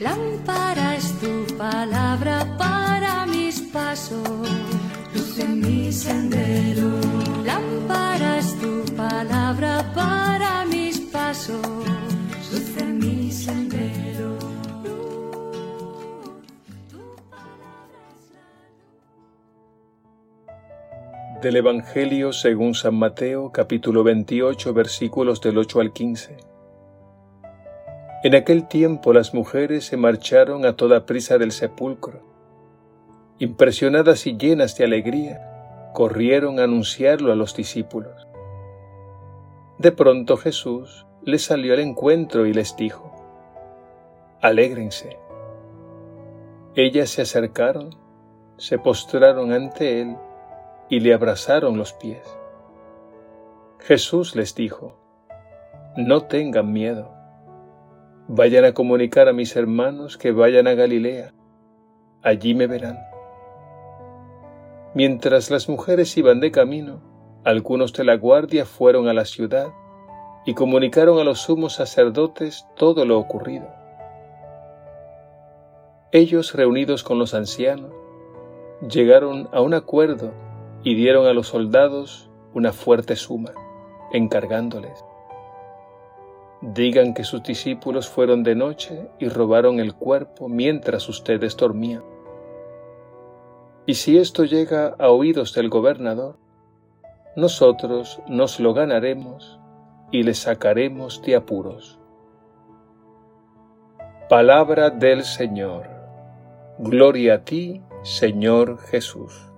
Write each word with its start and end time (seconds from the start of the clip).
Lámpara 0.00 0.96
es 0.96 1.12
tu 1.20 1.44
palabra 1.58 2.56
para 2.56 3.26
mis 3.26 3.60
pasos, 3.60 4.48
luz 5.14 5.38
en 5.38 5.60
mi 5.60 5.92
sendero. 5.92 6.88
Lámpara 7.44 8.38
es 8.38 8.58
tu 8.58 8.82
palabra 8.96 9.92
para 9.94 10.64
mis 10.64 11.00
pasos, 11.00 11.60
luz 12.50 12.76
en 12.78 12.98
mi 12.98 13.30
sendero. 13.30 14.38
Del 21.42 21.56
Evangelio 21.56 22.32
según 22.32 22.74
San 22.74 22.94
Mateo 22.94 23.52
capítulo 23.52 24.02
28 24.02 24.72
versículos 24.72 25.42
del 25.42 25.58
8 25.58 25.80
al 25.80 25.92
15. 25.92 26.49
En 28.22 28.34
aquel 28.34 28.68
tiempo 28.68 29.14
las 29.14 29.32
mujeres 29.32 29.86
se 29.86 29.96
marcharon 29.96 30.66
a 30.66 30.76
toda 30.76 31.06
prisa 31.06 31.38
del 31.38 31.52
sepulcro. 31.52 32.20
Impresionadas 33.38 34.26
y 34.26 34.36
llenas 34.36 34.76
de 34.76 34.84
alegría, 34.84 35.90
corrieron 35.94 36.60
a 36.60 36.64
anunciarlo 36.64 37.32
a 37.32 37.34
los 37.34 37.56
discípulos. 37.56 38.28
De 39.78 39.90
pronto 39.90 40.36
Jesús 40.36 41.06
les 41.22 41.44
salió 41.44 41.72
al 41.72 41.80
encuentro 41.80 42.44
y 42.44 42.52
les 42.52 42.76
dijo, 42.76 43.10
Alégrense. 44.42 45.16
Ellas 46.74 47.08
se 47.08 47.22
acercaron, 47.22 47.96
se 48.58 48.78
postraron 48.78 49.50
ante 49.50 50.02
él 50.02 50.16
y 50.90 51.00
le 51.00 51.14
abrazaron 51.14 51.78
los 51.78 51.94
pies. 51.94 52.36
Jesús 53.78 54.36
les 54.36 54.54
dijo, 54.54 54.98
No 55.96 56.24
tengan 56.24 56.70
miedo 56.70 57.19
Vayan 58.32 58.64
a 58.64 58.74
comunicar 58.74 59.26
a 59.26 59.32
mis 59.32 59.56
hermanos 59.56 60.16
que 60.16 60.30
vayan 60.30 60.68
a 60.68 60.74
Galilea. 60.74 61.32
Allí 62.22 62.54
me 62.54 62.68
verán. 62.68 62.96
Mientras 64.94 65.50
las 65.50 65.68
mujeres 65.68 66.16
iban 66.16 66.38
de 66.38 66.52
camino, 66.52 67.00
algunos 67.42 67.92
de 67.92 68.04
la 68.04 68.14
guardia 68.14 68.66
fueron 68.66 69.08
a 69.08 69.14
la 69.14 69.24
ciudad 69.24 69.72
y 70.46 70.54
comunicaron 70.54 71.18
a 71.18 71.24
los 71.24 71.40
sumos 71.40 71.72
sacerdotes 71.72 72.68
todo 72.76 73.04
lo 73.04 73.18
ocurrido. 73.18 73.66
Ellos, 76.12 76.54
reunidos 76.54 77.02
con 77.02 77.18
los 77.18 77.34
ancianos, 77.34 77.90
llegaron 78.88 79.48
a 79.50 79.60
un 79.60 79.74
acuerdo 79.74 80.30
y 80.84 80.94
dieron 80.94 81.26
a 81.26 81.32
los 81.32 81.48
soldados 81.48 82.30
una 82.54 82.72
fuerte 82.72 83.16
suma, 83.16 83.50
encargándoles 84.12 85.04
Digan 86.62 87.14
que 87.14 87.24
sus 87.24 87.42
discípulos 87.42 88.08
fueron 88.08 88.42
de 88.42 88.54
noche 88.54 89.08
y 89.18 89.28
robaron 89.28 89.80
el 89.80 89.94
cuerpo 89.94 90.48
mientras 90.48 91.08
ustedes 91.08 91.56
dormían. 91.56 92.02
Y 93.86 93.94
si 93.94 94.18
esto 94.18 94.44
llega 94.44 94.94
a 94.98 95.08
oídos 95.08 95.54
del 95.54 95.70
gobernador, 95.70 96.36
nosotros 97.34 98.20
nos 98.28 98.60
lo 98.60 98.74
ganaremos 98.74 99.58
y 100.10 100.22
le 100.22 100.34
sacaremos 100.34 101.22
de 101.22 101.36
apuros. 101.36 101.98
Palabra 104.28 104.90
del 104.90 105.24
Señor. 105.24 105.88
Gloria 106.78 107.34
a 107.34 107.44
ti, 107.44 107.82
Señor 108.02 108.78
Jesús. 108.78 109.49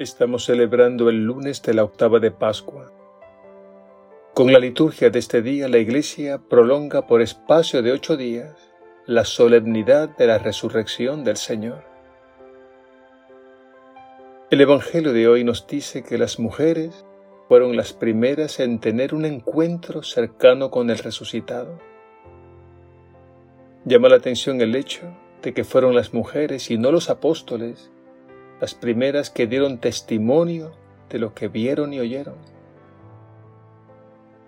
Estamos 0.00 0.46
celebrando 0.46 1.10
el 1.10 1.26
lunes 1.26 1.60
de 1.60 1.74
la 1.74 1.84
octava 1.84 2.20
de 2.20 2.30
Pascua. 2.30 2.90
Con 4.32 4.50
la 4.50 4.58
liturgia 4.58 5.10
de 5.10 5.18
este 5.18 5.42
día, 5.42 5.68
la 5.68 5.76
Iglesia 5.76 6.38
prolonga 6.38 7.06
por 7.06 7.20
espacio 7.20 7.82
de 7.82 7.92
ocho 7.92 8.16
días 8.16 8.72
la 9.04 9.26
solemnidad 9.26 10.16
de 10.16 10.26
la 10.26 10.38
resurrección 10.38 11.22
del 11.22 11.36
Señor. 11.36 11.84
El 14.50 14.62
Evangelio 14.62 15.12
de 15.12 15.28
hoy 15.28 15.44
nos 15.44 15.66
dice 15.66 16.02
que 16.02 16.16
las 16.16 16.38
mujeres 16.38 17.04
fueron 17.46 17.76
las 17.76 17.92
primeras 17.92 18.58
en 18.58 18.78
tener 18.80 19.14
un 19.14 19.26
encuentro 19.26 20.02
cercano 20.02 20.70
con 20.70 20.88
el 20.88 20.96
resucitado. 20.96 21.78
Llama 23.84 24.08
la 24.08 24.16
atención 24.16 24.62
el 24.62 24.74
hecho 24.76 25.14
de 25.42 25.52
que 25.52 25.62
fueron 25.62 25.94
las 25.94 26.14
mujeres 26.14 26.70
y 26.70 26.78
no 26.78 26.90
los 26.90 27.10
apóstoles 27.10 27.90
las 28.60 28.74
primeras 28.74 29.30
que 29.30 29.46
dieron 29.46 29.78
testimonio 29.78 30.72
de 31.08 31.18
lo 31.18 31.34
que 31.34 31.48
vieron 31.48 31.94
y 31.94 32.00
oyeron. 32.00 32.36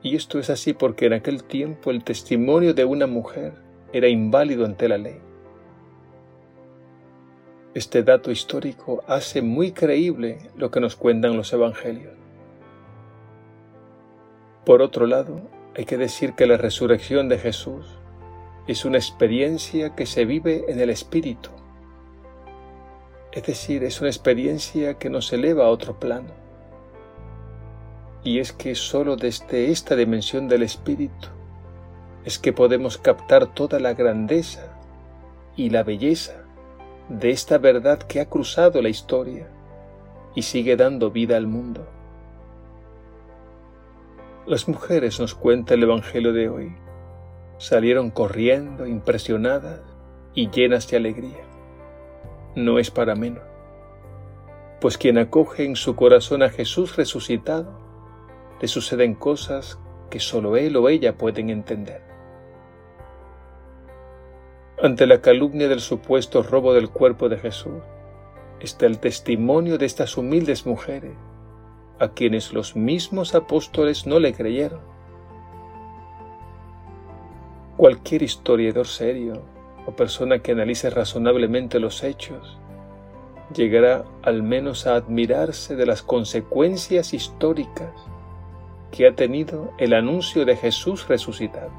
Y 0.03 0.17
esto 0.17 0.39
es 0.39 0.51
así 0.51 0.75
porque 0.75 1.07
en 1.07 1.15
aquel 1.15 1.45
tiempo 1.45 1.91
el 1.91 2.05
testimonio 2.05 2.75
de 2.75 2.85
una 2.85 3.07
mujer 3.07 3.55
era 3.93 4.09
inválido 4.09 4.67
ante 4.67 4.89
la 4.89 4.99
ley. 4.99 5.19
Este 7.75 8.03
dato 8.03 8.31
histórico 8.31 9.03
hace 9.07 9.41
muy 9.41 9.73
creíble 9.73 10.39
lo 10.57 10.71
que 10.71 10.81
nos 10.81 10.95
cuentan 10.95 11.37
los 11.37 11.53
evangelios. 11.55 12.13
Por 14.67 14.83
otro 14.83 15.07
lado, 15.07 15.41
hay 15.75 15.87
que 15.87 15.97
decir 15.97 16.35
que 16.35 16.47
la 16.47 16.59
resurrección 16.59 17.31
de 17.31 17.39
Jesús 17.39 17.87
es 18.67 18.85
una 18.85 18.99
experiencia 18.99 19.95
que 19.95 20.05
se 20.05 20.27
vive 20.27 20.67
en 20.69 20.81
el 20.81 20.91
Espíritu 20.91 21.51
es 23.33 23.45
decir, 23.45 23.83
es 23.83 24.01
una 24.01 24.11
experiencia 24.11 24.99
que 24.99 25.09
nos 25.09 25.33
eleva 25.33 25.65
a 25.65 25.71
otro 25.71 25.99
plano. 25.99 26.31
Y 28.23 28.39
es 28.39 28.53
que 28.53 28.75
solo 28.75 29.17
desde 29.17 29.71
esta 29.71 29.97
dimensión 29.97 30.49
del 30.49 30.63
espíritu 30.63 31.29
es 32.25 32.39
que 32.39 32.53
podemos 32.53 32.99
captar 32.99 33.53
toda 33.53 33.81
la 33.81 33.95
grandeza 33.95 34.79
y 35.57 35.71
la 35.71 35.83
belleza 35.83 36.45
de 37.09 37.31
esta 37.31 37.59
verdad 37.59 37.99
que 37.99 38.21
ha 38.21 38.29
cruzado 38.29 38.81
la 38.81 38.91
historia 38.91 39.49
y 40.35 40.43
sigue 40.43 40.77
dando 40.77 41.11
vida 41.11 41.37
al 41.37 41.47
mundo. 41.47 41.89
Las 44.47 44.69
mujeres, 44.69 45.19
nos 45.19 45.35
cuenta 45.35 45.75
el 45.75 45.83
Evangelio 45.83 46.33
de 46.33 46.49
hoy, 46.49 46.77
salieron 47.59 48.11
corriendo, 48.11 48.87
impresionadas 48.87 49.81
y 50.35 50.51
llenas 50.51 50.89
de 50.89 50.97
alegría 50.97 51.52
no 52.55 52.79
es 52.79 52.91
para 52.91 53.15
menos. 53.15 53.43
Pues 54.81 54.99
quien 54.99 55.19
acoge 55.19 55.65
en 55.65 55.77
su 55.77 55.95
corazón 55.95 56.43
a 56.43 56.51
Jesús 56.51 56.97
resucitado, 56.97 57.79
le 58.61 58.69
suceden 58.69 59.15
cosas 59.15 59.79
que 60.11 60.21
sólo 60.21 60.57
él 60.57 60.77
o 60.77 60.89
ella 60.89 61.17
pueden 61.17 61.51
entender. 61.51 62.03
Ante 64.83 65.07
la 65.07 65.21
calumnia 65.21 65.69
del 65.69 65.81
supuesto 65.81 66.43
robo 66.43 66.75
del 66.75 66.91
cuerpo 66.91 67.29
de 67.29 67.39
Jesús, 67.39 67.83
está 68.61 68.87
el 68.87 68.99
testimonio 68.99 69.79
de 69.79 69.87
estas 69.87 70.17
humildes 70.17 70.67
mujeres, 70.67 71.15
a 71.99 72.09
quienes 72.09 72.53
los 72.53 72.75
mismos 72.75 73.35
apóstoles 73.35 74.07
no 74.07 74.19
le 74.19 74.33
creyeron. 74.33 74.81
Cualquier 77.77 78.23
historiador 78.23 78.87
serio 78.87 79.52
o 79.87 79.93
persona 79.93 80.41
que 80.41 80.53
analice 80.53 80.91
razonablemente 80.91 81.79
los 81.81 82.03
hechos 82.05 82.59
llegará 83.53 84.05
al 84.23 84.43
menos 84.43 84.87
a 84.87 84.95
admirarse 84.95 85.77
de 85.77 85.87
las 85.87 86.03
consecuencias 86.03 87.15
históricas 87.15 87.93
que 88.91 89.07
ha 89.07 89.15
tenido 89.15 89.73
el 89.79 89.95
anuncio 89.95 90.45
de 90.45 90.57
Jesús 90.57 91.09
resucitado. 91.09 91.71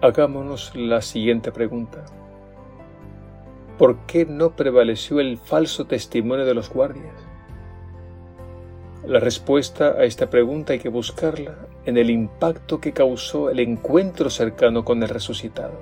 Hagámonos 0.00 0.74
la 0.74 1.00
siguiente 1.00 1.52
pregunta. 1.52 2.04
¿Por 3.78 3.98
qué 4.06 4.26
no 4.26 4.50
prevaleció 4.56 5.20
el 5.20 5.38
falso 5.38 5.86
testimonio 5.86 6.44
de 6.44 6.54
los 6.54 6.70
guardias? 6.70 7.14
La 9.06 9.20
respuesta 9.20 9.92
a 9.92 10.04
esta 10.04 10.28
pregunta 10.30 10.72
hay 10.72 10.78
que 10.78 10.88
buscarla 10.88 11.56
en 11.84 11.96
el 11.96 12.10
impacto 12.10 12.80
que 12.80 12.92
causó 12.92 13.50
el 13.50 13.60
encuentro 13.60 14.30
cercano 14.30 14.84
con 14.84 15.02
el 15.02 15.08
resucitado. 15.08 15.80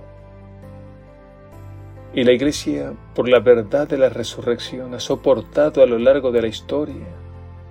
Y 2.14 2.25
la 2.25 2.32
Iglesia, 2.32 2.94
por 3.14 3.29
la 3.29 3.38
verdad 3.38 3.87
de 3.87 3.99
la 3.99 4.08
resurrección, 4.08 4.94
ha 4.94 5.01
soportado 5.01 5.82
a 5.82 5.86
lo 5.86 5.98
largo 5.98 6.32
de 6.32 6.43
la 6.43 6.48
historia 6.48 7.06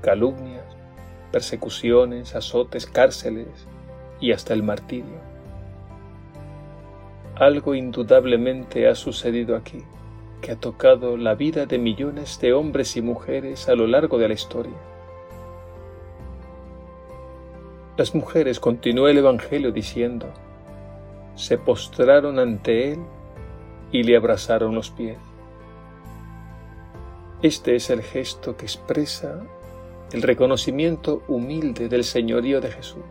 calumnias, 0.01 0.63
persecuciones, 1.32 2.36
azotes, 2.36 2.86
cárceles 2.86 3.68
y 4.22 4.32
hasta 4.32 4.54
el 4.54 4.63
martirio. 4.63 5.30
Algo 7.36 7.75
indudablemente 7.75 8.88
ha 8.88 8.96
sucedido 8.96 9.56
aquí, 9.56 9.84
que 10.42 10.51
ha 10.51 10.56
tocado 10.56 11.18
la 11.18 11.36
vida 11.36 11.65
de 11.65 11.77
millones 11.77 12.39
de 12.39 12.54
hombres 12.54 12.96
y 12.96 13.01
mujeres 13.01 13.68
a 13.68 13.75
lo 13.75 13.88
largo 13.88 14.18
de 14.18 14.27
la 14.30 14.34
historia 14.34 14.74
Las 18.00 18.15
mujeres, 18.15 18.62
continúa 18.62 19.12
el 19.12 19.18
Evangelio 19.18 19.74
diciendo, 19.74 20.27
se 21.36 21.58
postraron 21.58 22.39
ante 22.39 22.94
él 22.94 23.00
y 23.91 24.03
le 24.03 24.15
abrazaron 24.15 24.74
los 24.74 24.89
pies. 24.89 25.18
Este 27.41 27.75
es 27.75 27.89
el 27.89 28.01
gesto 28.01 28.56
que 28.56 28.63
expresa 28.63 29.41
el 30.13 30.22
reconocimiento 30.22 31.24
humilde 31.27 31.89
del 31.89 32.06
señorío 32.06 32.62
de 32.62 32.72
Jesús. 32.72 33.03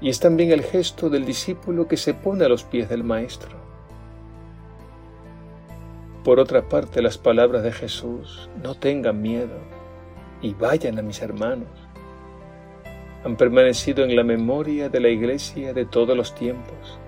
Y 0.00 0.08
es 0.08 0.18
también 0.18 0.50
el 0.50 0.64
gesto 0.64 1.08
del 1.08 1.24
discípulo 1.24 1.86
que 1.86 1.98
se 1.98 2.14
pone 2.14 2.46
a 2.46 2.48
los 2.48 2.64
pies 2.64 2.88
del 2.88 3.04
Maestro. 3.04 3.56
Por 6.24 6.40
otra 6.40 6.68
parte, 6.68 7.00
las 7.00 7.16
palabras 7.16 7.62
de 7.62 7.70
Jesús, 7.70 8.50
no 8.60 8.74
tengan 8.74 9.22
miedo 9.22 9.56
y 10.42 10.52
vayan 10.52 10.98
a 10.98 11.02
mis 11.02 11.22
hermanos 11.22 11.89
han 13.24 13.36
permanecido 13.36 14.04
en 14.04 14.16
la 14.16 14.24
memoria 14.24 14.88
de 14.88 15.00
la 15.00 15.08
Iglesia 15.08 15.74
de 15.74 15.84
todos 15.84 16.16
los 16.16 16.34
tiempos. 16.34 16.98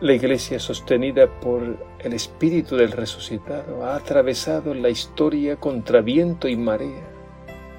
La 0.00 0.14
Iglesia 0.14 0.58
sostenida 0.58 1.26
por 1.40 1.76
el 1.98 2.12
Espíritu 2.12 2.76
del 2.76 2.92
resucitado 2.92 3.84
ha 3.84 3.96
atravesado 3.96 4.72
la 4.72 4.88
historia 4.88 5.56
contra 5.56 6.00
viento 6.00 6.48
y 6.48 6.56
marea 6.56 7.06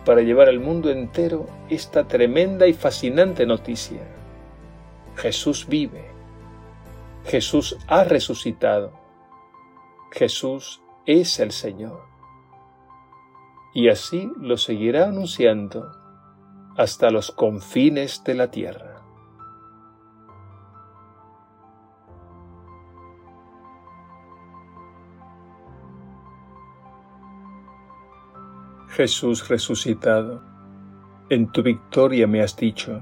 para 0.06 0.22
llevar 0.22 0.50
al 0.50 0.60
mundo 0.60 0.92
entero 0.92 1.48
esta 1.70 2.08
tremenda 2.08 2.68
y 2.68 2.74
fascinante 2.74 3.46
noticia. 3.46 4.02
Jesús 5.16 5.68
vive. 5.68 6.06
Jesús 7.26 7.78
ha 7.88 8.04
resucitado. 8.04 8.92
Jesús 10.12 10.82
es 11.06 11.40
el 11.40 11.52
Señor 11.52 12.11
y 13.74 13.90
así 13.90 14.32
lo 14.40 14.58
seguirá 14.58 15.06
anunciando 15.06 15.92
hasta 16.78 17.10
los 17.10 17.32
confines 17.32 18.24
de 18.24 18.36
la 18.36 18.52
tierra. 18.52 19.02
Jesús 28.90 29.48
resucitado, 29.48 30.44
en 31.30 31.50
tu 31.52 31.64
victoria 31.64 32.28
me 32.28 32.42
has 32.42 32.58
dicho, 32.58 33.02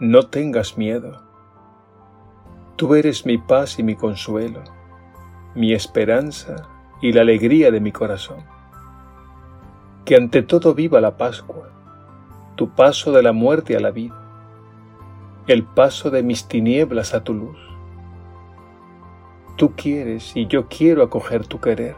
no 0.00 0.22
tengas 0.22 0.78
miedo. 0.78 1.22
Tú 2.76 2.94
eres 2.94 3.26
mi 3.26 3.36
paz 3.36 3.78
y 3.78 3.82
mi 3.82 3.94
consuelo, 3.94 4.64
mi 5.54 5.74
esperanza 5.74 6.68
y 7.02 7.12
la 7.12 7.20
alegría 7.20 7.70
de 7.70 7.80
mi 7.80 7.92
corazón 7.92 8.55
que 10.06 10.14
ante 10.14 10.42
todo 10.42 10.72
viva 10.72 11.00
la 11.00 11.16
Pascua, 11.16 11.68
tu 12.54 12.70
paso 12.70 13.10
de 13.10 13.24
la 13.24 13.32
muerte 13.32 13.76
a 13.76 13.80
la 13.80 13.90
vida, 13.90 14.14
el 15.48 15.64
paso 15.64 16.10
de 16.10 16.22
mis 16.22 16.46
tinieblas 16.46 17.12
a 17.12 17.24
tu 17.24 17.34
luz. 17.34 17.58
Tú 19.56 19.72
quieres 19.74 20.36
y 20.36 20.46
yo 20.46 20.68
quiero 20.68 21.02
acoger 21.02 21.44
tu 21.48 21.60
querer, 21.60 21.96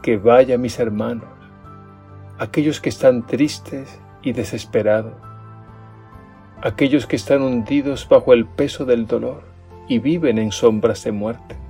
que 0.00 0.16
vaya 0.16 0.58
mis 0.58 0.78
hermanos, 0.78 1.28
aquellos 2.38 2.80
que 2.80 2.90
están 2.90 3.26
tristes 3.26 4.00
y 4.22 4.32
desesperados, 4.32 5.14
aquellos 6.62 7.08
que 7.08 7.16
están 7.16 7.42
hundidos 7.42 8.08
bajo 8.08 8.32
el 8.32 8.46
peso 8.46 8.84
del 8.84 9.08
dolor 9.08 9.42
y 9.88 9.98
viven 9.98 10.38
en 10.38 10.52
sombras 10.52 11.02
de 11.02 11.10
muerte 11.10 11.65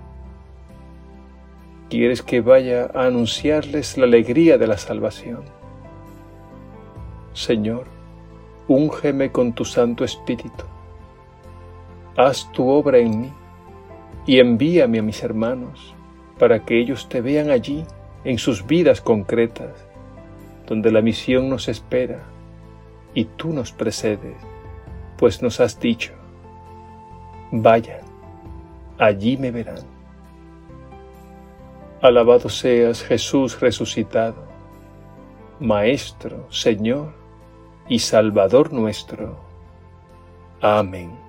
Quieres 1.88 2.22
que 2.22 2.40
vaya 2.40 2.90
a 2.94 3.06
anunciarles 3.06 3.96
la 3.96 4.06
alegría 4.06 4.58
de 4.58 4.66
la 4.66 4.76
salvación. 4.76 5.44
Señor, 7.32 7.84
úngeme 8.66 9.30
con 9.30 9.52
tu 9.52 9.64
Santo 9.64 10.04
Espíritu. 10.04 10.64
Haz 12.16 12.50
tu 12.52 12.68
obra 12.68 12.98
en 12.98 13.20
mí 13.20 13.32
y 14.26 14.40
envíame 14.40 14.98
a 14.98 15.02
mis 15.02 15.22
hermanos 15.22 15.94
para 16.38 16.64
que 16.64 16.80
ellos 16.80 17.08
te 17.08 17.20
vean 17.20 17.50
allí 17.50 17.84
en 18.24 18.38
sus 18.38 18.66
vidas 18.66 19.00
concretas, 19.00 19.86
donde 20.66 20.90
la 20.90 21.02
misión 21.02 21.48
nos 21.48 21.68
espera 21.68 22.24
y 23.14 23.26
tú 23.26 23.52
nos 23.52 23.70
precedes, 23.70 24.36
pues 25.16 25.40
nos 25.40 25.60
has 25.60 25.78
dicho, 25.78 26.12
vayan, 27.52 28.00
allí 28.98 29.36
me 29.36 29.52
verán. 29.52 29.95
Alabado 32.02 32.50
seas 32.50 33.02
Jesús 33.02 33.58
resucitado, 33.58 34.44
Maestro, 35.60 36.46
Señor 36.50 37.14
y 37.88 37.98
Salvador 37.98 38.72
nuestro. 38.72 39.36
Amén. 40.60 41.25